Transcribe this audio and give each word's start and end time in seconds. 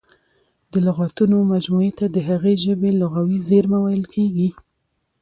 د 0.71 0.73
لغاتونو 0.87 1.37
مجموعې 1.53 1.91
ته 1.99 2.05
د 2.15 2.17
هغې 2.29 2.53
ژبي 2.63 2.91
لغوي 3.01 3.39
زېرمه 3.49 3.79
ویل 3.81 4.03
کیږي. 4.13 4.49